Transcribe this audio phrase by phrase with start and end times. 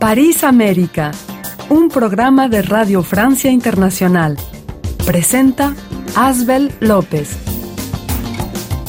[0.00, 1.10] París América,
[1.68, 4.38] un programa de Radio Francia Internacional.
[5.04, 5.74] Presenta
[6.16, 7.49] Asbel López.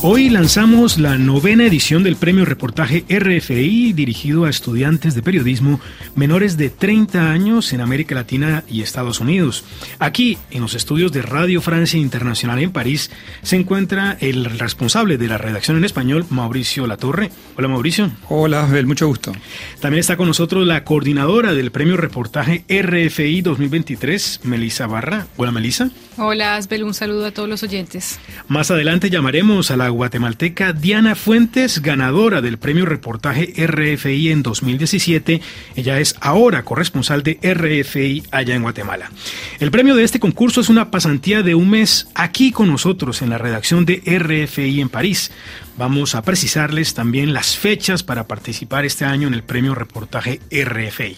[0.03, 5.79] Hoy lanzamos la novena edición del premio reportaje RFI dirigido a estudiantes de periodismo
[6.15, 9.63] menores de 30 años en América Latina y Estados Unidos.
[9.99, 13.11] Aquí, en los estudios de Radio Francia Internacional en París,
[13.43, 17.29] se encuentra el responsable de la redacción en español, Mauricio Latorre.
[17.55, 18.09] Hola Mauricio.
[18.27, 19.33] Hola, Abel, mucho gusto.
[19.81, 25.27] También está con nosotros la coordinadora del premio reportaje RFI 2023, Melisa Barra.
[25.37, 25.91] Hola Melisa.
[26.17, 28.19] Hola Asbel, un saludo a todos los oyentes.
[28.47, 35.41] Más adelante llamaremos a la guatemalteca Diana Fuentes, ganadora del premio reportaje RFI en 2017.
[35.75, 39.11] Ella es ahora corresponsal de RFI allá en Guatemala.
[39.59, 43.29] El premio de este concurso es una pasantía de un mes aquí con nosotros en
[43.29, 45.31] la redacción de RFI en París.
[45.77, 51.17] Vamos a precisarles también las fechas para participar este año en el premio reportaje RFI.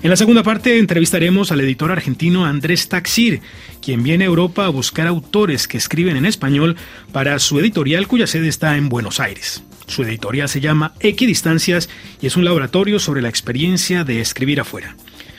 [0.00, 3.40] En la segunda parte entrevistaremos al editor argentino Andrés Taxir,
[3.82, 6.76] quien viene a Europa a buscar autores que escriben en español
[7.10, 9.64] para su editorial cuya sede está en Buenos Aires.
[9.88, 11.88] Su editorial se llama Equidistancias
[12.20, 14.94] y es un laboratorio sobre la experiencia de escribir afuera.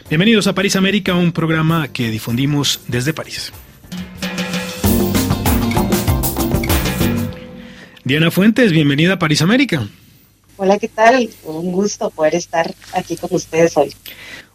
[0.09, 3.53] Bienvenidos a París América, un programa que difundimos desde París.
[8.03, 9.88] Diana Fuentes, bienvenida a París América.
[10.57, 11.29] Hola, ¿qué tal?
[11.45, 13.95] Un gusto poder estar aquí con ustedes hoy.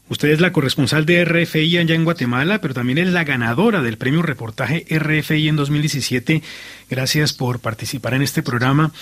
[0.08, 3.96] Usted es la corresponsal de RFI allá en Guatemala, pero también es la ganadora del
[3.96, 6.42] premio reportaje RFI en 2017.
[6.90, 8.92] Gracias por participar en este programa.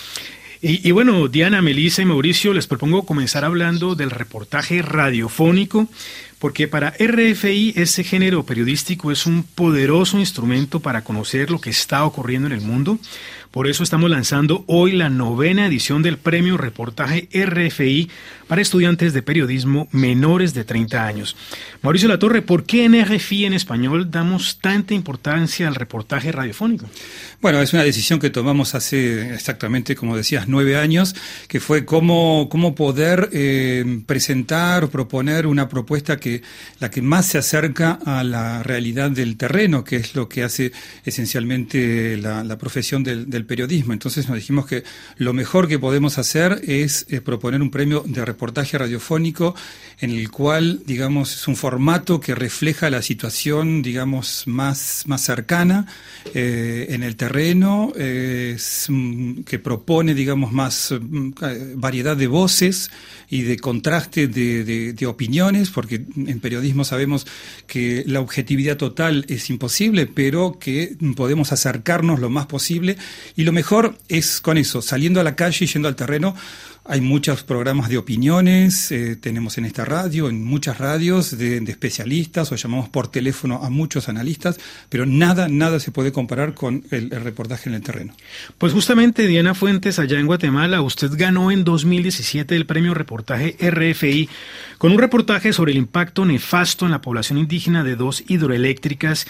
[0.64, 5.88] Y, bueno, Diana, Melissa y Mauricio, les propongo comenzar hablando del reportaje radiofónico,
[6.38, 12.04] porque para RFI ese género periodístico es un poderoso instrumento para conocer lo que está
[12.04, 13.00] ocurriendo en el mundo.
[13.52, 18.08] Por eso estamos lanzando hoy la novena edición del premio reportaje RFI
[18.48, 21.36] para estudiantes de periodismo menores de 30 años.
[21.82, 26.86] Mauricio Latorre, ¿por qué en RFI en español damos tanta importancia al reportaje radiofónico?
[27.42, 31.14] Bueno, es una decisión que tomamos hace exactamente, como decías, nueve años,
[31.46, 36.42] que fue cómo, cómo poder eh, presentar o proponer una propuesta que
[36.78, 40.72] la que más se acerca a la realidad del terreno, que es lo que hace
[41.04, 43.92] esencialmente la, profesión del periodismo.
[43.92, 44.84] Entonces nos dijimos que
[45.16, 49.54] lo mejor que podemos hacer es eh, proponer un premio de reportaje radiofónico
[50.00, 55.86] en el cual, digamos, es un formato que refleja la situación, digamos, más, más cercana
[56.34, 58.56] eh, en el terreno, eh,
[59.46, 60.94] que propone, digamos, más
[61.74, 62.90] variedad de voces
[63.28, 67.26] y de contraste de, de opiniones, porque en periodismo sabemos
[67.66, 72.96] que la objetividad total es imposible, pero que podemos acercarnos lo más posible
[73.36, 76.34] y lo mejor es con eso, saliendo a la calle y yendo al terreno.
[76.84, 82.50] Hay muchos programas de opiniones, eh, tenemos en esta radio, en muchas radios de, especialistas
[82.50, 87.10] o llamamos por teléfono a muchos analistas, pero nada, nada se puede comparar con el,
[87.10, 88.14] reportaje en el terreno.
[88.58, 94.28] Pues justamente Diana Fuentes, allá en Guatemala, usted ganó en 2017 el premio reportaje RFI
[94.78, 99.28] con un reportaje sobre el impacto nefasto en la población indígena de dos hidroeléctricas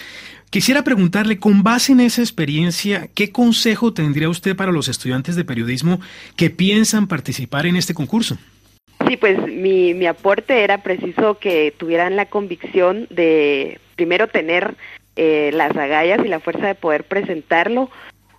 [0.53, 5.47] Quisiera preguntarle, con base en esa experiencia, ¿qué consejo tendría usted para los estudiantes de
[5.47, 5.99] periodismo
[6.37, 8.37] que piensan participar en este concurso?
[9.09, 14.75] Sí, pues mi, mi aporte era preciso que tuvieran la convicción de primero tener
[15.17, 17.89] eh, las agallas y la fuerza de poder presentarlo,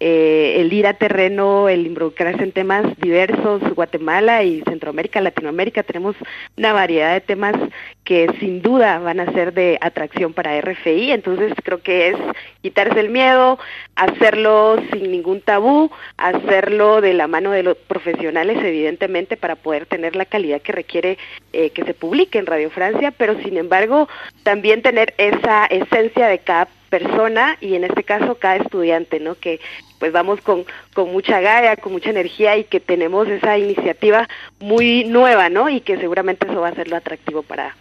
[0.06, 6.18] eh, el ir a terreno, el involucrarse en temas diversos, Guatemala y Centroamérica, Latinoamérica, tenemos
[6.58, 7.56] una variedad de temas
[8.03, 12.18] que sin duda van a ser de atracción para RFI, entonces creo que es
[12.62, 13.59] quitarse el miedo,
[13.96, 20.18] hacerlo sin ningún tabú, hacerlo de la mano de los profesionales, evidentemente, para poder tener
[20.18, 21.18] la calidad que requiere
[21.53, 24.09] eh, que se publique en Radio Francia, pero sin embargo
[24.44, 29.34] también tener esa esencia de cada persona y en este caso cada estudiante, ¿no?
[29.34, 29.59] Que
[29.98, 35.03] pues vamos con, con mucha gaya, con mucha energía y que tenemos esa iniciativa muy
[35.03, 35.70] nueva, ¿no?
[35.70, 37.76] Y que seguramente eso va a ser lo atractivo para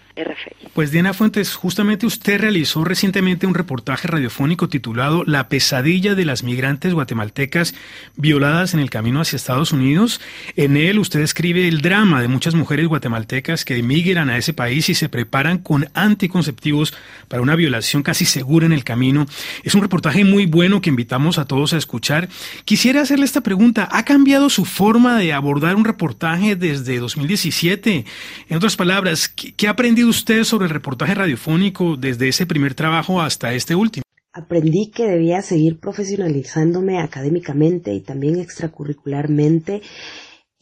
[0.75, 6.43] Pues Diana Fuentes, justamente usted realizó recientemente un reportaje radiofónico titulado La pesadilla de las
[6.43, 7.75] migrantes guatemaltecas
[8.17, 10.21] violadas en el camino hacia Estados Unidos.
[10.55, 14.91] En él usted escribe el drama de muchas mujeres guatemaltecas que emigran a ese país
[14.91, 16.93] y se preparan con anticonceptivos
[17.29, 19.27] para una violación casi segura en el camino.
[19.63, 22.29] Es un reportaje muy bueno que invitamos a todos a escuchar.
[22.67, 23.89] Quisiera hacerle esta pregunta.
[23.91, 28.05] ¿Ha cambiado su forma de abordar un reportaje desde 2017?
[28.51, 32.75] En otras palabras, ¿qué, qué ha aprendido usted sobre el reportaje radiofónico desde ese primer
[32.75, 34.03] trabajo hasta este último?
[34.35, 39.83] Aprendí que debía seguir profesionalizándome académicamente y también extracurricularmente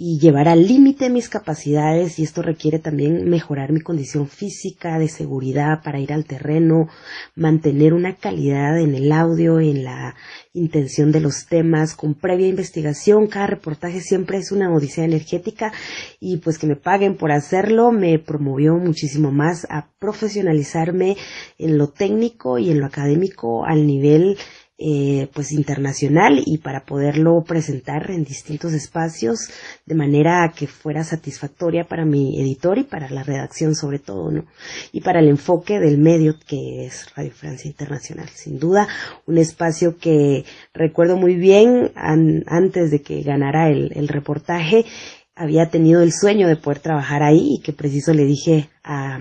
[0.03, 5.09] y llevar al límite mis capacidades y esto requiere también mejorar mi condición física, de
[5.09, 6.89] seguridad para ir al terreno,
[7.35, 10.15] mantener una calidad en el audio, en la
[10.55, 13.27] intención de los temas, con previa investigación.
[13.27, 15.71] Cada reportaje siempre es una odisea energética
[16.19, 21.19] y pues que me paguen por hacerlo me promovió muchísimo más a profesionalizarme
[21.59, 24.39] en lo técnico y en lo académico al nivel
[24.83, 29.51] eh, pues internacional y para poderlo presentar en distintos espacios
[29.85, 34.47] de manera que fuera satisfactoria para mi editor y para la redacción sobre todo, ¿no?
[34.91, 38.31] Y para el enfoque del medio que es Radio Francia Internacional.
[38.31, 38.89] Sin duda,
[39.27, 44.87] un espacio que recuerdo muy bien antes de que ganara el, el reportaje,
[45.35, 49.21] había tenido el sueño de poder trabajar ahí y que preciso le dije a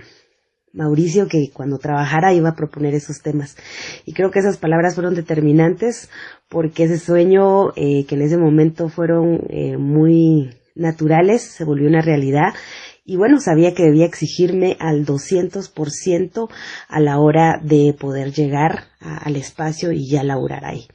[0.74, 3.58] Mauricio que cuando trabajara iba a proponer esos temas.
[4.06, 6.10] Y creo que esas palabras fueron determinantes
[6.48, 12.02] porque ese sueño eh, que en ese momento fueron eh, muy naturales se volvió una
[12.02, 12.54] realidad.
[13.06, 16.50] Y bueno, sabía que debía exigirme al 200%
[16.88, 20.88] a la hora de poder llegar al espacio y ya laburar ahí.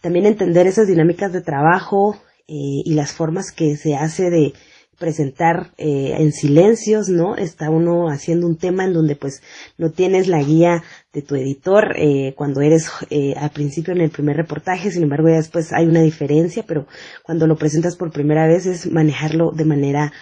[0.00, 2.16] También entender esas dinámicas de trabajo
[2.48, 4.54] eh, y las formas que se hace de,
[5.00, 7.34] presentar eh, en silencios, ¿no?
[7.34, 9.42] Está uno haciendo un tema en donde pues
[9.78, 14.10] no tienes la guía de tu editor eh, cuando eres eh, al principio en el
[14.10, 16.86] primer reportaje, sin embargo ya después hay una diferencia, pero
[17.24, 20.12] cuando lo presentas por primera vez es manejarlo de manera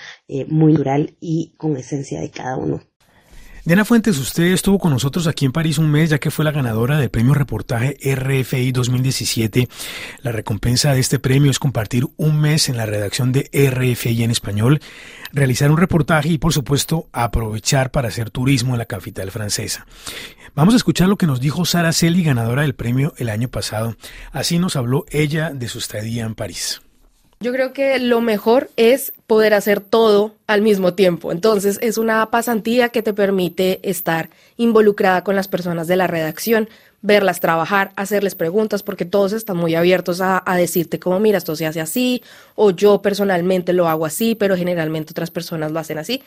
[0.49, 2.81] muy natural y con esencia de cada uno.
[3.69, 6.53] Diana Fuentes, usted estuvo con nosotros aquí en París un mes ya que fue la
[6.53, 9.69] ganadora del premio reportaje RFI 2017.
[10.23, 14.31] La recompensa de este premio es compartir un mes en la redacción de RFI en
[14.31, 14.81] español,
[15.35, 19.87] realizar un reportaje y por supuesto aprovechar para hacer turismo en la capital francesa.
[20.55, 23.97] Vamos a escuchar lo que nos dijo Sara Celi, ganadora del premio el año pasado.
[24.33, 26.81] Así nos habló ella de su estadía en París.
[27.41, 31.31] Yo creo que lo mejor es poder hacer todo al mismo tiempo.
[31.31, 36.69] Entonces es una pasantía que te permite estar involucrada con las personas de la redacción,
[37.01, 41.67] verlas trabajar, hacerles preguntas, porque todos están muy abiertos a, decirte como, mira, esto se
[41.67, 42.25] hace así,
[42.57, 46.23] o yo personalmente lo hago así, pero generalmente otras personas lo hacen así.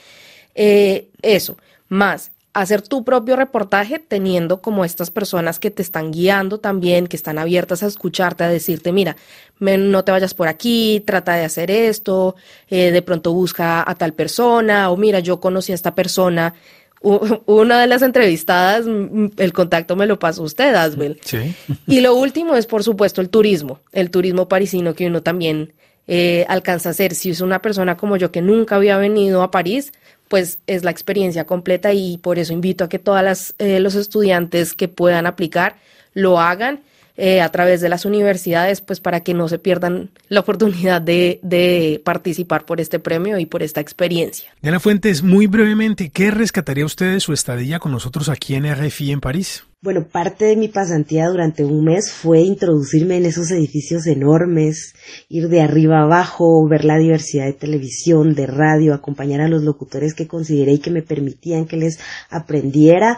[0.56, 1.58] Eh, eso,
[1.90, 7.16] más hacer tu propio reportaje teniendo como estas personas que te están guiando también, que
[7.16, 9.16] están abiertas a escucharte, a decirte, mira,
[9.60, 12.36] no te vayas por aquí, trata de hacer esto,
[12.70, 16.54] eh, de pronto busca a tal persona, o mira, yo conocí a esta persona.
[17.46, 21.20] Una de las entrevistadas, el contacto me lo pasó usted, Asbel.
[21.24, 21.56] Sí.
[21.88, 25.74] Y lo último es, por supuesto, el turismo, el turismo parisino que uno también
[26.14, 27.16] eh, alcanza a hacer.
[27.16, 29.94] Si es una persona como yo que nunca había venido a París,
[30.28, 34.74] pues es la experiencia completa y por eso invito a que todos eh, los estudiantes
[34.74, 35.78] que puedan aplicar
[36.14, 36.82] lo hagan
[37.18, 41.40] eh, a través de las universidades, pues para que no se pierdan la oportunidad de,
[41.44, 44.50] de, participar por este premio y por esta experiencia.
[44.62, 49.12] Diana Fuentes, muy brevemente, ¿qué rescataría usted de su estadía con nosotros aquí en RFI
[49.12, 49.64] en París?
[49.84, 54.94] Bueno, parte de mi pasantía durante un mes fue introducirme en esos edificios enormes,
[55.28, 60.14] ir de arriba abajo, ver la diversidad de televisión, de radio, acompañar a los locutores
[60.14, 62.00] que consideré y que me permitían que les
[62.30, 63.18] aprendiera,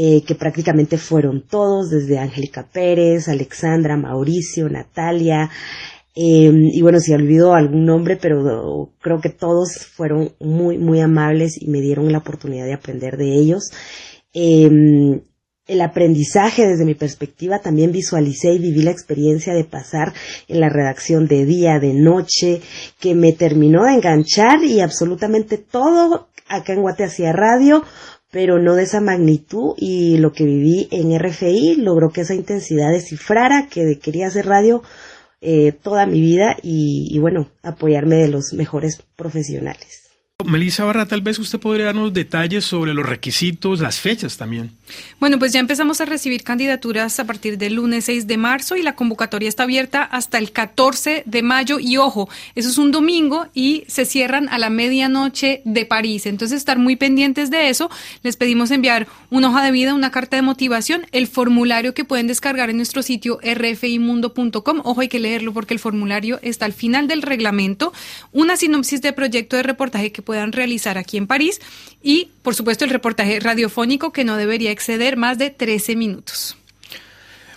[0.00, 5.50] eh, que prácticamente fueron todos, desde Angélica Pérez, Alexandra, Mauricio, Natalia,
[6.14, 11.60] em, y bueno, si olvido algún nombre, pero creo que todos fueron muy, muy amables
[11.60, 13.72] y me dieron la oportunidad de aprender de ellos.
[14.32, 14.70] Eh,
[15.66, 20.14] el aprendizaje desde mi perspectiva, también visualicé y viví la experiencia de pasar
[20.46, 22.60] en la redacción de día, de noche,
[23.00, 27.84] que me terminó de enganchar y absolutamente todo acá en Guate hacía radio,
[28.30, 32.90] pero no de esa magnitud y lo que viví en RFI logró que esa intensidad
[32.90, 34.82] descifrara que quería hacer radio
[35.40, 40.07] eh, toda mi vida y, y bueno, apoyarme de los mejores profesionales.
[40.44, 44.70] Melissa Barra, tal vez usted podría darnos detalles sobre los requisitos, las fechas también.
[45.18, 48.82] Bueno, pues ya empezamos a recibir candidaturas a partir del lunes 6 de marzo y
[48.82, 51.80] la convocatoria está abierta hasta el 14 de mayo.
[51.80, 56.24] Y ojo, eso es un domingo y se cierran a la medianoche de París.
[56.24, 57.90] Entonces, estar muy pendientes de eso.
[58.22, 62.28] Les pedimos enviar una hoja de vida, una carta de motivación, el formulario que pueden
[62.28, 64.82] descargar en nuestro sitio rfimundo.com.
[64.84, 67.92] Ojo, hay que leerlo porque el formulario está al final del reglamento.
[68.30, 71.58] Una sinopsis de proyecto de reportaje que puedan realizar aquí en París
[72.02, 76.54] y, por supuesto, el reportaje radiofónico que no debería exceder más de 13 minutos.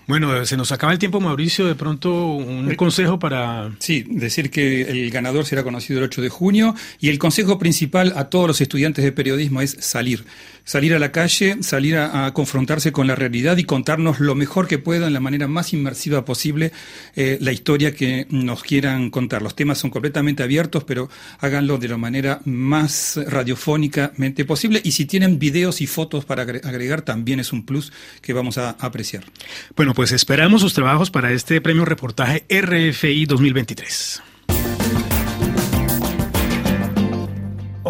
[0.08, 1.66] Bueno, se nos acaba el tiempo, Mauricio.
[1.68, 3.72] De pronto, un consejo para.
[3.80, 8.14] Sí, decir que el ganador será conocido el 8 de junio y el consejo principal
[8.16, 10.24] a todos los estudiantes de periodismo es salir
[10.64, 14.78] salir a la calle, salir a, confrontarse con la realidad y contarnos lo mejor que
[14.78, 16.72] puedan, en la manera más inmersiva posible,
[17.16, 19.42] eh, la historia que nos quieran contar.
[19.42, 24.82] Los temas son completamente abiertos, pero háganlo de la manera más radiofónicamente posible.
[24.84, 27.92] Y si tienen videos y fotos para agregar, también es un plus
[28.22, 29.24] que vamos a apreciar.
[29.76, 34.31] Bueno, pues esperamos sus trabajos para este premio reportaje RFI 2023.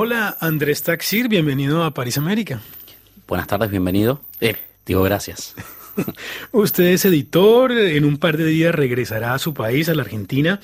[0.04, 2.60] Hola Andrés Taxir, bienvenido a París América.
[3.28, 4.20] Buenas tardes, bienvenido.
[4.40, 5.54] Eh, digo gracias.
[6.52, 10.60] Usted es editor, en un par de días regresará a su país, a la Argentina,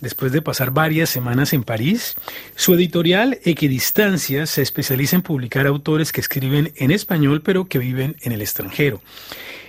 [0.00, 2.14] después de pasar varias semanas en París.
[2.54, 8.14] Su editorial Equidistancia se especializa en publicar autores que escriben en español pero que viven
[8.20, 9.02] en el extranjero.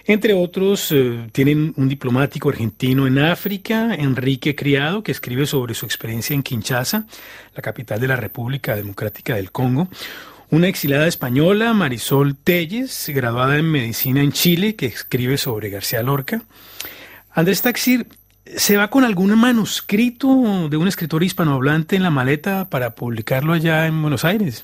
[0.08, 5.86] Entre otros, eh, tienen un diplomático argentino en África, Enrique Criado, que escribe sobre su
[5.86, 7.06] experiencia en Kinshasa,
[7.54, 9.90] la capital de la República Democrática del Congo.
[10.50, 16.42] Una exilada española, Marisol Telles, graduada en medicina en Chile, que escribe sobre García Lorca.
[17.34, 18.08] Andrés Taxir,
[18.46, 23.86] ¿se va con algún manuscrito de un escritor hispanohablante en la maleta para publicarlo allá
[23.88, 24.64] en Buenos Aires?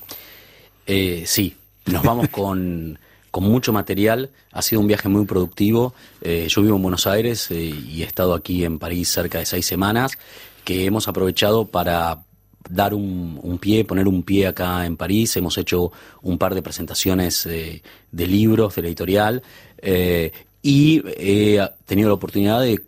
[0.86, 2.98] Eh, sí, nos vamos con
[3.34, 4.30] con mucho material.
[4.52, 5.92] Ha sido un viaje muy productivo.
[6.22, 9.44] Eh, yo vivo en Buenos Aires eh, y he estado aquí en París cerca de
[9.44, 10.16] seis semanas,
[10.62, 12.22] que hemos aprovechado para
[12.70, 15.36] dar un, pie, poner un pie acá en París.
[15.36, 15.90] Hemos hecho
[16.22, 19.42] un par de presentaciones eh, de libros de editorial
[20.62, 22.84] y he tenido la oportunidad de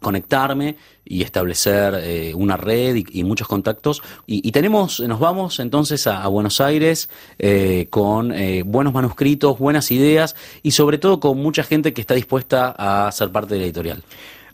[0.00, 4.02] conectarme y establecer eh, una red y, muchos contactos.
[4.26, 10.36] Y, tenemos, nos vamos entonces a, Buenos Aires eh, con eh, buenos manuscritos, buenas ideas
[10.62, 14.02] y sobre todo con mucha gente que está dispuesta a ser parte de la editorial.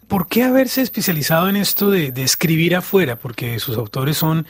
[0.09, 3.17] ¿Por qué haberse especializado en esto de, escribir afuera?
[3.17, 4.47] Porque sus autores son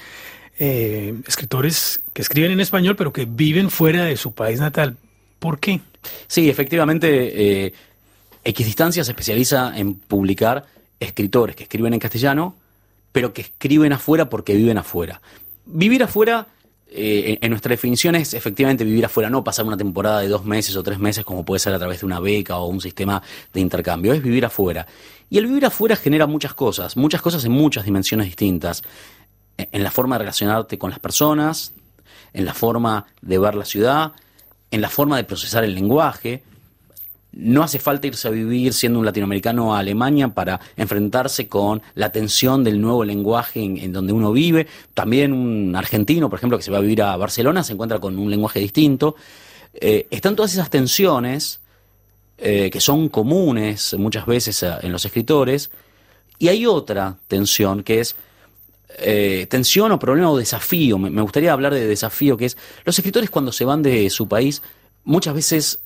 [0.58, 4.96] escritores que escriben en español pero que viven fuera de su país natal.
[5.40, 5.80] ¿Por qué?
[6.28, 7.72] Sí, efectivamente,
[8.44, 10.66] Equidistancia se especializa en publicar
[11.04, 12.56] escritores que escriben en castellano,
[13.12, 15.20] pero que escriben afuera porque viven afuera.
[15.66, 16.48] Vivir afuera,
[16.88, 20.76] eh, en nuestra definición, es efectivamente vivir afuera, no pasar una temporada de dos meses
[20.76, 23.60] o tres meses como puede ser a través de una beca o un sistema de
[23.60, 24.86] intercambio, es vivir afuera.
[25.30, 28.82] Y el vivir afuera genera muchas cosas, muchas cosas en muchas dimensiones distintas,
[29.56, 31.72] en la forma de relacionarte con las personas,
[32.32, 34.12] en la forma de ver la ciudad,
[34.70, 36.42] en la forma de procesar el lenguaje,
[37.32, 42.12] no hace falta irse a vivir siendo un latinoamericano a Alemania para enfrentarse con la
[42.12, 44.66] tensión del nuevo lenguaje en, donde uno vive.
[44.92, 48.18] También un argentino, por ejemplo, que se va a vivir a Barcelona, se encuentra con
[48.18, 49.16] un lenguaje distinto.
[49.72, 51.60] Eh, están todas esas tensiones
[52.36, 55.70] eh, que son comunes muchas veces en los escritores.
[56.38, 58.14] Y hay otra tensión que es
[58.98, 60.98] eh, tensión o problema o desafío.
[60.98, 64.60] me gustaría hablar de desafío, que es los escritores cuando se van de su país
[65.04, 65.80] muchas veces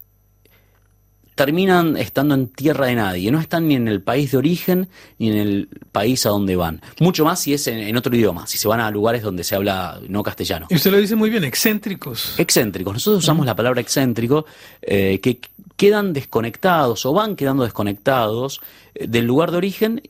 [1.36, 3.30] terminan estando en tierra de nadie.
[3.30, 4.88] No están ni en el país de origen
[5.18, 6.80] ni en el país a donde van.
[6.98, 10.00] Mucho más si es en, otro idioma, si se van a lugares donde se habla
[10.08, 10.66] no castellano.
[10.70, 12.34] Y usted lo dice muy bien, excéntricos.
[12.38, 12.94] Excéntricos.
[12.94, 14.46] Nosotros usamos la palabra excéntrico,
[14.80, 15.38] eh, que
[15.76, 18.62] quedan desconectados o van quedando desconectados
[18.94, 20.02] eh, del lugar de origen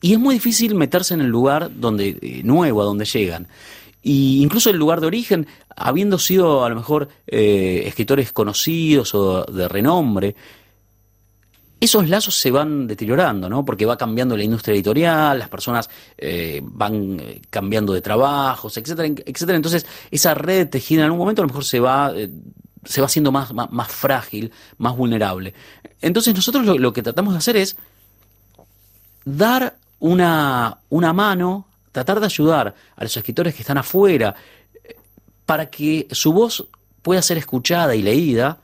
[0.00, 3.48] y es muy difícil meterse en el lugar donde eh, nuevo, a donde llegan.
[4.06, 9.46] Y incluso el lugar de origen, habiendo sido a lo mejor eh, escritores conocidos o
[9.46, 10.36] de renombre,
[11.80, 13.64] esos lazos se van deteriorando, ¿no?
[13.64, 19.08] Porque va cambiando la industria editorial, las personas eh, van eh, cambiando de trabajos, etcétera,
[19.24, 19.56] etcétera.
[19.56, 22.12] Entonces, esa red tejida en algún momento a lo mejor se va,
[22.84, 25.54] se va haciendo más, más, frágil, más vulnerable.
[26.02, 27.78] Entonces, nosotros lo, lo, que tratamos de hacer es
[29.24, 34.34] dar una, una mano tratar de ayudar a los escritores que están afuera
[35.46, 36.66] para que su voz
[37.02, 38.58] pueda ser escuchada y leída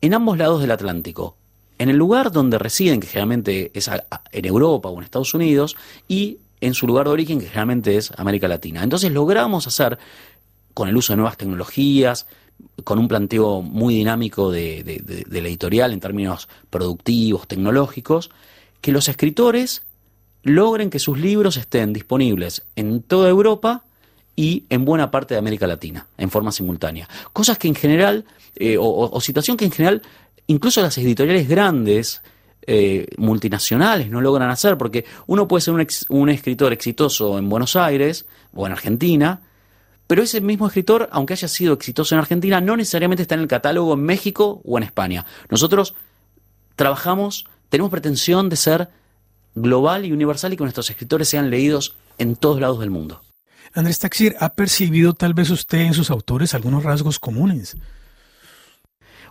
[0.00, 1.36] en ambos lados del Atlántico,
[1.78, 3.90] en el lugar donde residen, que generalmente es
[4.30, 8.12] en Europa o en Estados Unidos, y en su lugar de origen, que generalmente es
[8.16, 8.84] América Latina.
[8.84, 9.98] Entonces logramos hacer,
[10.74, 12.28] con el uso de nuevas tecnologías,
[12.84, 18.30] con un planteo muy dinámico de, de la editorial en términos productivos, tecnológicos,
[18.80, 19.82] que los escritores
[20.44, 23.82] logren que sus libros estén disponibles en toda Europa
[24.36, 27.08] y en buena parte de América Latina, en forma simultánea.
[27.32, 28.24] Cosas que en general,
[28.56, 30.02] eh, o, situación que en general,
[30.46, 32.22] incluso las editoriales grandes,
[32.66, 37.76] eh, multinacionales no logran hacer, porque uno puede ser un, un, escritor exitoso en Buenos
[37.76, 39.42] Aires o en Argentina,
[40.06, 43.48] pero ese mismo escritor, aunque haya sido exitoso en Argentina, no necesariamente está en el
[43.48, 45.24] catálogo en México o en España.
[45.48, 45.94] Nosotros
[46.76, 48.88] trabajamos tenemos pretensión de ser
[49.54, 53.22] global y universal y que nuestros escritores sean leídos en todos lados del mundo.
[53.72, 57.76] Andrés Taxir, ¿ha percibido tal vez usted en sus autores algunos rasgos comunes?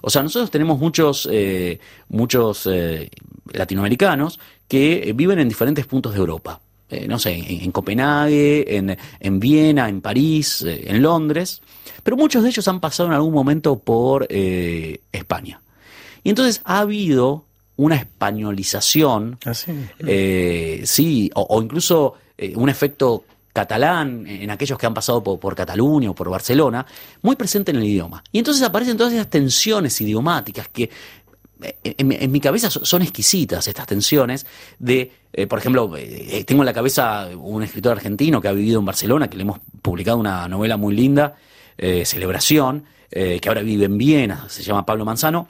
[0.01, 3.10] O sea, nosotros tenemos muchos, eh, muchos eh,
[3.53, 4.38] latinoamericanos
[4.68, 6.60] que viven en diferentes puntos de Europa.
[6.89, 11.62] Eh, no sé, en, Copenhague, en, en, Viena, en París, en Londres,
[12.03, 15.62] pero muchos de ellos han pasado en algún momento por España.
[16.22, 19.72] Y entonces ha habido una españolización, ¿Ah, sí?
[20.86, 22.15] sí, o, o incluso
[22.56, 26.86] un efecto catalán, en aquellos que han pasado por, Cataluña o por Barcelona,
[27.22, 28.24] muy presente en el idioma.
[28.32, 30.89] Y entonces aparecen todas esas tensiones idiomáticas que
[31.62, 34.48] eh, en, mi cabeza son exquisitas estas tensiones
[34.80, 38.80] de, eh, por ejemplo, eh, tengo en la cabeza un escritor argentino que ha vivido
[38.80, 41.36] en Barcelona, que le hemos publicado una novela muy linda,
[41.75, 45.48] Celebración, que ahora vive en Viena, se llama Pablo Manzano,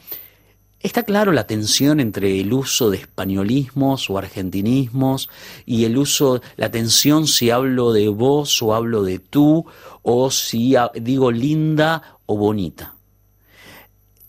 [0.83, 5.29] Está claro la tensión entre el uso de españolismos o argentinismos
[5.65, 9.65] y el uso, la tensión si hablo de vos o hablo de tú
[10.01, 12.95] o si digo linda o bonita.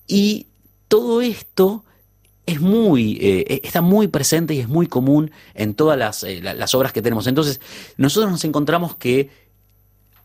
[0.07, 0.47] Y
[0.87, 1.85] todo esto
[2.47, 6.73] es muy, eh, está muy presente y es muy común en todas las, eh, las
[6.77, 7.27] obras que tenemos.
[7.27, 7.61] Entonces,
[7.97, 9.29] nosotros nos encontramos que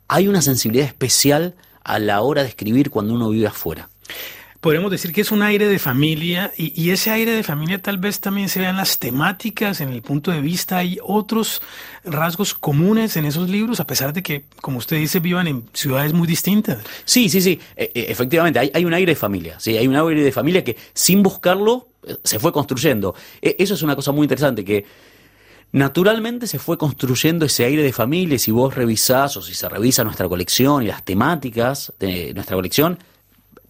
[0.08, 3.90] hay una sensibilidad especial a la hora de escribir cuando uno vive afuera
[4.62, 8.20] podríamos decir que es un aire de familia y, ese aire de familia tal vez
[8.20, 11.62] también se vean las temáticas, en el punto de vista hay otros
[12.04, 16.14] rasgos comunes en esos libros, a pesar de que, como usted dice, vivan en ciudades
[16.14, 16.80] muy distintas.
[17.06, 20.24] Sí, sí, sí, e, e, efectivamente, hay, un aire de familia, sí, hay un aire
[20.24, 23.16] de familia que sin buscarlo eh, se fue construyendo.
[23.42, 24.86] E, eso es una cosa muy interesante que...
[25.72, 28.40] Naturalmente se fue construyendo ese aire de familia.
[28.40, 32.98] Si vos revisás o si se revisa nuestra colección y las temáticas de nuestra colección,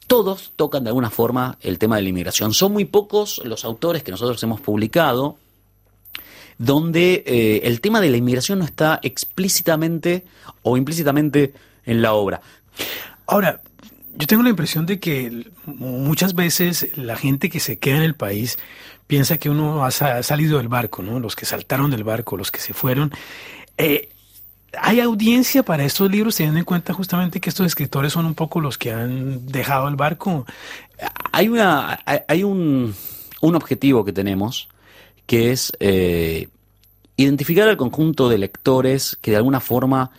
[0.10, 2.54] todos tocan de alguna forma el tema de la inmigración.
[2.54, 5.38] Son muy pocos los autores que nosotros hemos publicado
[6.58, 10.25] donde eh, el tema de la inmigración no está explícitamente
[10.63, 11.54] o implícitamente
[11.86, 12.42] en la obra.
[13.28, 13.62] Ahora,
[14.16, 18.16] yo tengo la impresión de que muchas veces la gente que se queda en el
[18.16, 18.58] país
[19.06, 21.20] piensa que uno ha salido del barco, ¿no?
[21.20, 23.12] Los que saltaron del barco, los que se fueron.
[23.78, 24.10] Eh,
[24.78, 28.62] ¿Hay audiencia para estos libros teniendo en cuenta justamente que estos escritores son un poco
[28.62, 30.46] los que han dejado el barco?
[31.32, 32.93] Hay, una, hay un,
[33.41, 34.70] objetivo que tenemos
[35.26, 36.50] que es eh,
[37.15, 40.12] identificar al conjunto de lectores que de alguna forma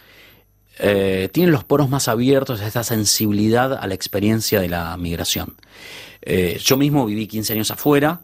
[0.78, 5.56] eh, tienen los poros más abiertos a esta sensibilidad a la experiencia de la migración.
[6.22, 8.22] Eh, yo mismo viví 15 años afuera,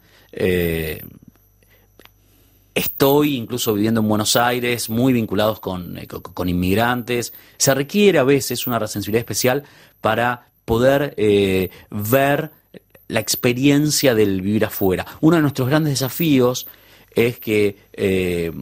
[2.77, 5.61] Estoy incluso viviendo en Buenos Aires, muy vinculados
[5.97, 7.33] eh, con, inmigrantes.
[7.57, 9.63] Se requiere a veces una sensibilidad especial
[10.03, 12.51] para poder eh, ver
[13.09, 15.07] la experiencia del vivir afuera.
[15.23, 16.67] Uno de nuestros grandes desafíos
[17.15, 18.53] es que, eh,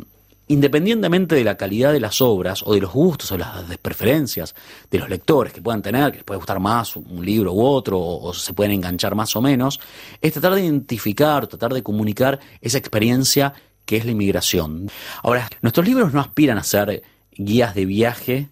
[0.46, 4.54] independientemente de la calidad de las obras o de los gustos o las preferencias
[4.92, 7.98] de los lectores que puedan tener, que les puede gustar más un libro u otro
[7.98, 9.80] o, o se pueden enganchar más o menos,
[10.20, 14.90] es tratar de identificar, tratar de comunicar esa experiencia que es la inmigración.
[15.22, 18.48] Ahora, nuestros libros no aspiran a ser guías de viaje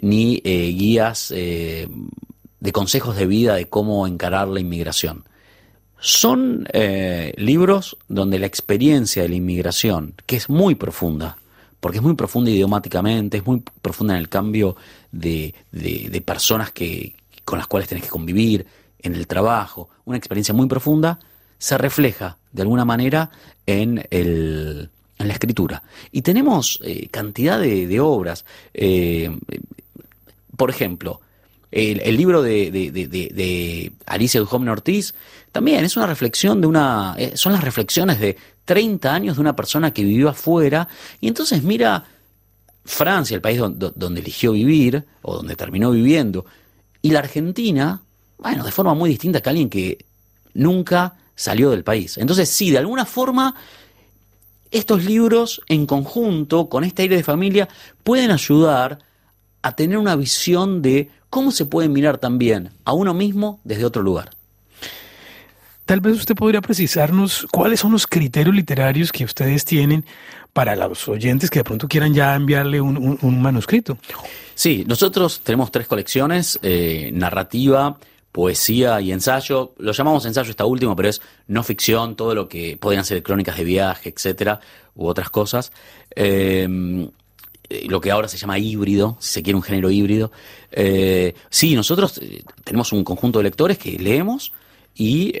[0.00, 1.88] ni eh, guías eh,
[2.60, 5.24] de consejos de vida de cómo encarar la inmigración.
[5.98, 11.36] Son eh, libros donde la experiencia de la inmigración, que es muy profunda,
[11.78, 14.76] porque es muy profunda idiomáticamente, es muy profunda en el cambio
[15.12, 17.14] de, de personas que,
[17.44, 18.66] con las cuales tenés que convivir,
[18.98, 21.18] en el trabajo, una experiencia muy profunda,
[21.58, 23.30] se refleja de alguna manera
[23.66, 25.82] en, el, en la escritura.
[26.10, 28.44] Y tenemos eh, cantidad de, obras.
[28.74, 29.36] Eh,
[30.56, 31.20] por ejemplo,
[31.70, 35.14] el, libro de, de, de, Alicia Duhovne Ortiz
[35.50, 37.14] también es una reflexión de una.
[37.16, 40.86] Eh, son las reflexiones de 30 años de una persona que vivió afuera
[41.20, 42.04] y entonces mira
[42.84, 46.44] Francia, el país donde eligió vivir o donde terminó viviendo,
[47.00, 48.02] y la Argentina,
[48.38, 50.04] bueno, de forma muy distinta que alguien que
[50.54, 52.18] nunca salió del país.
[52.18, 53.54] Entonces, sí, de alguna forma,
[54.70, 57.68] estos libros en conjunto, con este aire de familia,
[58.02, 58.98] pueden ayudar
[59.62, 64.02] a tener una visión de cómo se puede mirar también a uno mismo desde otro
[64.02, 64.30] lugar.
[65.84, 70.04] Tal vez usted podría precisarnos cuáles son los criterios literarios que ustedes tienen
[70.52, 73.98] para los oyentes que de pronto quieran ya enviarle un, manuscrito.
[74.54, 77.98] Sí, nosotros tenemos tres colecciones, eh, narrativa,
[78.32, 79.74] poesía y ensayo.
[79.78, 83.58] Lo llamamos ensayo esta última, pero es no ficción, todo lo que podrían ser crónicas
[83.58, 84.58] de viaje, etcétera,
[84.94, 85.70] u otras cosas.
[86.16, 87.08] Em,
[87.68, 90.32] eh, lo que ahora se llama híbrido, si se quiere un género híbrido.
[90.70, 94.52] Eh, sí, nosotros eh, tenemos un conjunto de lectores que leemos
[94.94, 95.32] y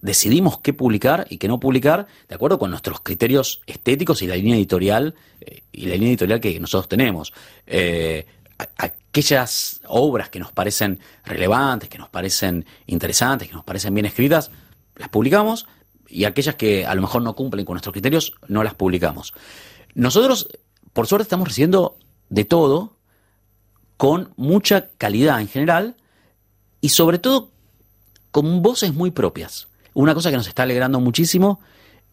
[0.00, 4.36] decidimos qué publicar y qué no publicar de acuerdo con nuestros criterios estéticos y la
[4.36, 5.16] línea editorial
[5.72, 7.32] y la línea editorial que nosotros tenemos.
[9.18, 14.52] Aquellas obras que nos parecen relevantes, que nos parecen interesantes, que nos parecen bien escritas,
[14.94, 15.66] las publicamos
[16.08, 19.34] y aquellas que a lo mejor no cumplen con nuestros criterios, no las publicamos.
[19.94, 20.48] Nosotros,
[20.92, 21.96] por suerte, estamos recibiendo
[22.28, 22.96] de todo
[23.96, 25.96] con mucha calidad en general
[26.80, 27.50] y sobre todo
[28.30, 29.66] con voces muy propias.
[29.94, 31.58] Una cosa que nos está alegrando muchísimo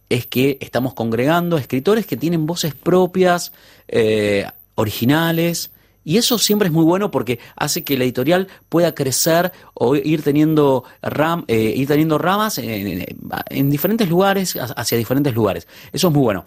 [0.10, 3.52] es que estamos congregando escritores que tienen voces propias,
[3.88, 5.70] eh, originales,
[6.06, 10.22] y eso siempre es muy bueno porque hace que la editorial pueda crecer o ir
[10.22, 15.68] teniendo, ram, eh, ir teniendo ramas en, diferentes lugares, hacia diferentes lugares.
[15.92, 16.46] Eso es muy bueno.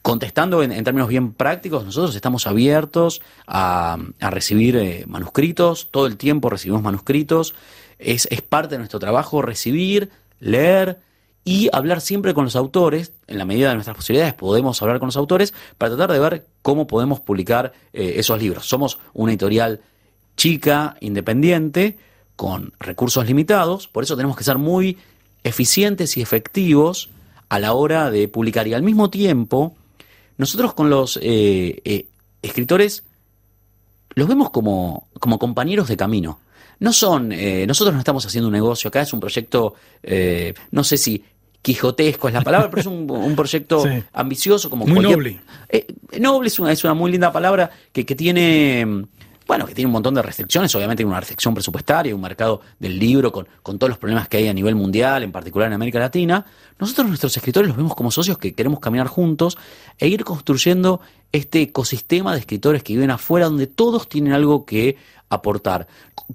[0.00, 6.48] Contestando en, términos bien prácticos, nosotros estamos abiertos a, recibir eh, manuscritos, todo el tiempo
[6.48, 7.54] recibimos manuscritos,
[7.98, 10.98] es, es parte de nuestro trabajo recibir, leer,
[11.48, 15.06] y hablar siempre con los autores, en la medida de nuestras posibilidades podemos hablar con
[15.06, 18.66] los autores para tratar de ver cómo podemos publicar eh, esos libros.
[18.66, 19.80] Somos una editorial
[20.36, 21.98] chica, independiente,
[22.34, 24.98] con recursos limitados, por eso tenemos que ser muy
[25.44, 27.10] eficientes y efectivos
[27.48, 28.66] a la hora de publicar.
[28.66, 29.76] Y al mismo tiempo,
[30.38, 32.06] nosotros con los eh, eh,
[32.42, 33.04] escritores
[34.16, 36.40] los vemos como, como compañeros de camino.
[36.80, 37.30] No son,
[37.66, 39.74] nosotros no estamos haciendo un negocio acá, es un proyecto,
[40.72, 41.24] no sé si
[41.66, 45.40] quijotesco es la palabra, pero es un, proyecto ambicioso como muy noble.
[45.68, 45.84] Eh,
[46.20, 49.04] noble es una, es una muy linda palabra que, tiene
[49.46, 52.98] bueno, que tiene un montón de restricciones, obviamente hay una restricción presupuestaria, un mercado del
[52.98, 55.98] libro con, con, todos los problemas que hay a nivel mundial, en particular en América
[55.98, 56.44] Latina.
[56.78, 59.56] Nosotros nuestros escritores los vemos como socios que queremos caminar juntos
[59.98, 61.00] e ir construyendo
[61.32, 64.96] este ecosistema de escritores que viven afuera donde todos tienen algo que
[65.28, 65.86] aportar.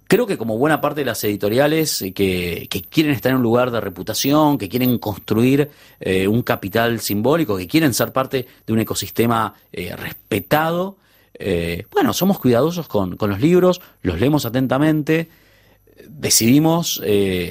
[0.08, 3.71] Creo que como buena parte de las editoriales eh, que, quieren estar en un lugar
[3.71, 5.69] de reputación, que quieren construir
[6.00, 10.97] eh, un capital simbólico, que quieren ser parte de un ecosistema eh, respetado,
[11.92, 15.30] bueno, somos cuidadosos con, los libros, los leemos atentamente,
[16.08, 17.02] decidimos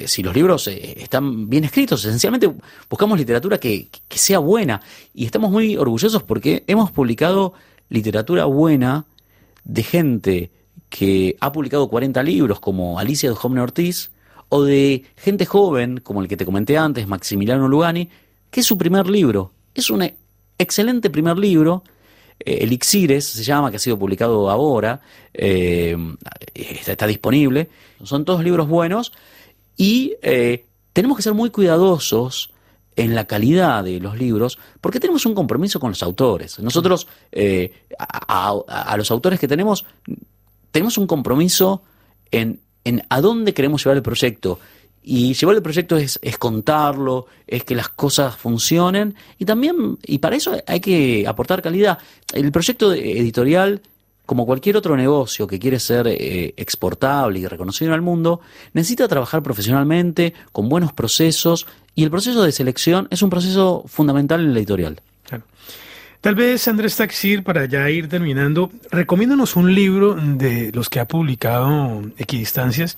[0.05, 2.05] si los libros están bien escritos.
[2.05, 2.51] Esencialmente
[2.89, 4.81] buscamos literatura que, que, sea buena
[5.13, 7.53] y estamos muy orgullosos porque hemos publicado
[7.89, 9.05] literatura buena
[9.63, 10.51] de gente
[10.89, 14.11] que ha publicado 40 libros como Alicia de Jomne Ortiz,
[14.53, 18.09] o de gente joven, como el que te comenté antes, Maximiliano Lugani,
[18.49, 19.53] que es su primer libro.
[19.73, 20.11] Es un
[20.57, 22.00] excelente primer libro, eh,
[22.45, 25.01] Elixires se llama, que ha sido publicado ahora,
[25.33, 25.95] eh,
[26.53, 27.69] está, disponible.
[28.03, 29.13] Son todos libros buenos
[29.77, 32.51] y eh, tenemos que ser muy cuidadosos
[32.95, 36.59] en la calidad de los libros, porque tenemos un compromiso con los autores.
[36.59, 37.07] Nosotros,
[37.97, 39.85] a, los autores que tenemos,
[40.71, 41.83] tenemos un compromiso
[42.31, 44.59] en, en a dónde queremos llevar el proyecto.
[45.03, 50.19] Y llevar el proyecto es, es, contarlo, es que las cosas funcionen y también, y
[50.19, 51.97] para eso hay que aportar calidad.
[52.33, 53.81] El proyecto editorial,
[54.27, 58.41] como cualquier otro negocio que quiere ser eh, exportable y reconocido en el mundo,
[58.73, 64.41] necesita trabajar profesionalmente, con buenos procesos, y el proceso de selección es un proceso fundamental
[64.41, 65.01] en la editorial.
[66.21, 71.07] Tal vez, Andrés Taxir, para ya ir terminando, recomiéndanos un libro de los que ha
[71.07, 72.95] publicado Equidistancias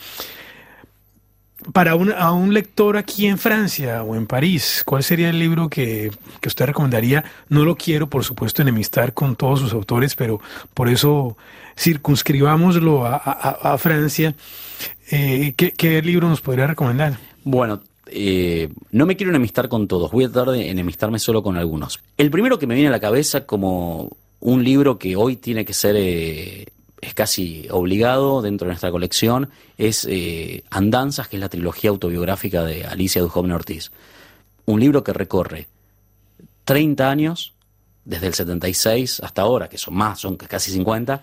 [1.71, 4.83] para un, a un lector aquí en Francia o en París.
[4.85, 6.11] ¿Cuál sería el libro que,
[6.45, 7.23] usted recomendaría?
[7.49, 10.41] No lo quiero, por supuesto, enemistar con todos sus autores, pero
[10.73, 11.37] por eso
[11.77, 14.35] circunscribámoslo a, Francia.
[15.11, 17.17] Eh, ¿qué, ¿Qué libro nos podría recomendar?
[17.43, 21.57] Bueno, eh, no me quiero enemistar con todos, voy a tratar de enemistarme solo con
[21.57, 21.99] algunos.
[22.17, 25.73] El primero que me viene a la cabeza como un libro que hoy tiene que
[25.73, 26.65] ser, eh,
[27.03, 32.63] es casi obligado dentro de nuestra colección, es eh, Andanzas, que es la trilogía autobiográfica
[32.63, 33.91] de Alicia Duhovne Ortiz.
[34.65, 35.67] Un libro que recorre
[36.65, 37.53] 30 años,
[38.05, 41.21] desde el 76 hasta ahora, que son más, son casi 50,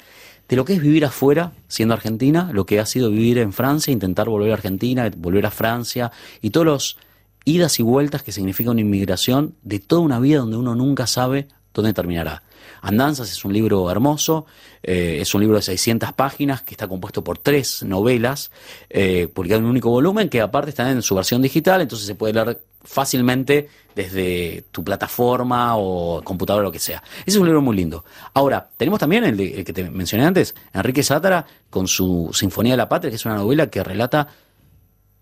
[0.49, 3.93] de lo que es vivir afuera, siendo argentina, lo que ha sido vivir en Francia,
[3.93, 6.11] intentar volver a Argentina, volver a Francia,
[6.43, 6.99] y todos los
[7.45, 11.49] idas y vueltas que significa una inmigración de toda una vida donde uno nunca sabe
[11.73, 12.43] dónde terminará.
[12.83, 14.47] Andanzas es un libro hermoso,
[14.83, 18.51] eh, es un libro de 600 páginas que está compuesto por tres novelas,
[18.89, 22.15] eh, publicado en un único volumen, que aparte están en su versión digital, entonces se
[22.15, 27.03] puede leer fácilmente desde tu plataforma o computadora lo que sea.
[27.21, 28.05] Ese es un libro muy lindo.
[28.33, 32.89] Ahora, tenemos también el, que te mencioné antes, Enrique Sátara, con su Sinfonía de la
[32.89, 34.29] Patria, que es una novela que relata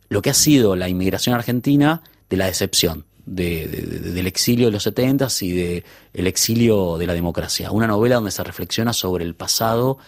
[0.09, 3.08] lo que ha sido la inmigración argentina de la decepción.
[3.35, 7.71] Del exilio de los setentas y del exilio de la democracia.
[7.71, 9.99] Una novela donde se reflexiona sobre el pasado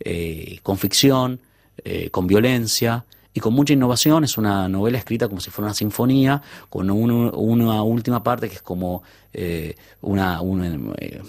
[0.00, 1.40] eh, con ficción,
[1.84, 4.24] eh, con violencia, y con mucha innovación.
[4.24, 8.62] Es una novela escrita como si fuera una sinfonía, con una última parte que es
[8.62, 10.40] como eh, una,
[10.98, 11.22] eh,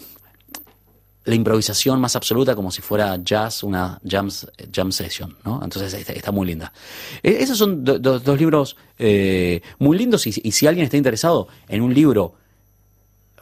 [1.32, 4.30] la improvisación más absoluta como si fuera jazz, una jam,
[4.70, 5.62] jam session, ¿no?
[5.64, 6.74] Entonces está, muy linda.
[7.24, 11.94] E, esos son dos libros eh, muy lindos y, si alguien está interesado en un
[11.94, 12.34] libro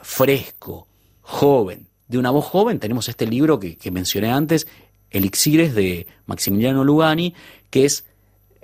[0.04, 0.88] fresco,
[1.21, 4.67] joven, de una voz joven, tenemos este libro que, mencioné antes,
[5.10, 7.34] Elixires de Maximiliano Lugani,
[7.71, 8.06] que es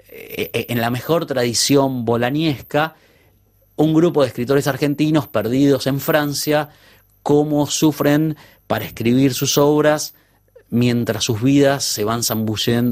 [0.10, 2.94] eh, eh, en la mejor tradición bolaniesca,
[3.76, 6.70] un grupo de escritores argentinos perdidos en Francia,
[7.24, 10.14] cómo sufren para escribir sus obras
[10.70, 12.22] mientras sus vidas se van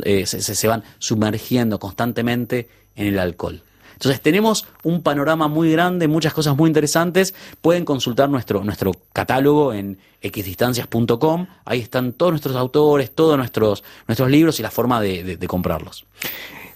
[0.06, 0.26] eh,
[0.68, 3.62] van sumergiendo constantemente en el alcohol.
[3.94, 7.34] Entonces tenemos un panorama muy grande, muchas cosas muy interesantes.
[7.62, 11.48] Pueden consultar nuestro, nuestro catálogo en xdistancias.com.
[11.64, 16.06] Ahí están todos nuestros autores, todos nuestros, nuestros libros y la forma de comprarlos.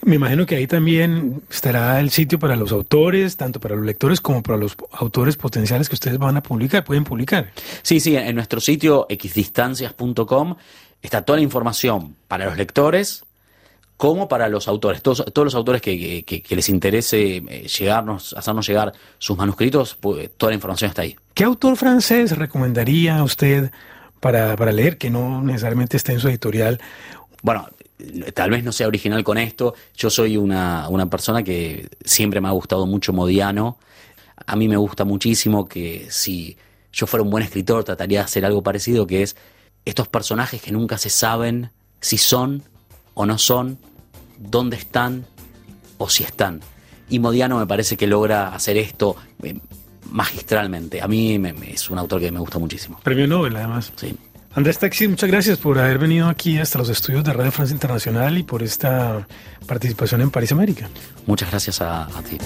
[0.03, 4.21] Me imagino que ahí también estará el sitio para los autores, tanto para los lectores
[4.21, 7.51] como para los autores potenciales que ustedes van a publicar, pueden publicar.
[7.81, 10.55] Sí, sí, en nuestro sitio xdistancias.com
[11.01, 13.23] está toda la información para los lectores
[13.97, 15.01] como para los autores.
[15.01, 20.51] Todos, todos los autores que, les interese eh, llegarnos, hacernos llegar sus manuscritos, pues, toda
[20.51, 21.15] la información está ahí.
[21.33, 23.71] ¿Qué autor francés recomendaría a usted
[24.19, 26.79] para, para leer que no necesariamente esté en su editorial?
[27.41, 27.67] Bueno,
[28.33, 32.47] tal vez no sea original con esto, yo soy una, una persona que siempre me
[32.47, 33.77] ha gustado mucho Modiano,
[34.45, 36.57] a mí me gusta muchísimo que si
[36.93, 39.35] yo fuera un buen escritor trataría de hacer algo parecido, que es
[39.85, 42.63] estos personajes que nunca se saben si son
[43.13, 43.79] o no son,
[44.37, 45.25] dónde están
[45.97, 46.61] o si están.
[47.09, 49.57] Y Modiano me parece que logra hacer esto eh,
[50.11, 51.01] magistralmente.
[51.01, 52.99] A mí es un autor que me gusta muchísimo.
[53.03, 53.91] Premio Nobel, además.
[53.95, 54.15] Sí.
[54.53, 58.37] Andrés Taxi, muchas gracias por haber venido aquí hasta los estudios de Radio Francia Internacional
[58.37, 59.27] y por esta
[59.67, 60.89] participación en París América.
[61.27, 62.37] Muchas gracias a, a ti.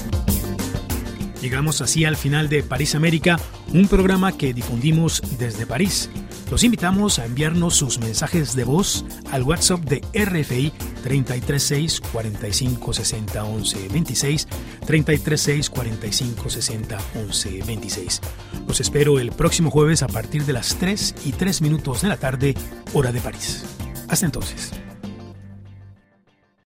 [1.41, 3.39] Llegamos así al final de París América,
[3.73, 6.07] un programa que difundimos desde París.
[6.51, 10.71] Los invitamos a enviarnos sus mensajes de voz al WhatsApp de RFI
[11.03, 14.47] 336 45 60 11 26
[14.85, 18.21] 336 45 60 11 26.
[18.67, 22.17] Los espero el próximo jueves a partir de las 3 y 3 minutos de la
[22.17, 22.53] tarde,
[22.93, 23.63] hora de París.
[24.07, 24.73] Hasta entonces.